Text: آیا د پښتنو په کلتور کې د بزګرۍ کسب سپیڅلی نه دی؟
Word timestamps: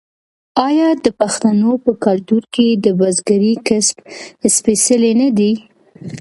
آیا 0.67 0.89
د 1.03 1.07
پښتنو 1.19 1.71
په 1.83 1.91
کلتور 2.05 2.43
کې 2.53 2.67
د 2.85 2.87
بزګرۍ 2.99 3.53
کسب 3.67 3.97
سپیڅلی 4.55 5.13
نه 5.21 5.29
دی؟ 5.37 5.51